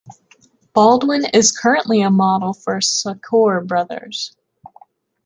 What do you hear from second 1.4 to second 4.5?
currently a model for Sacoor Brothers.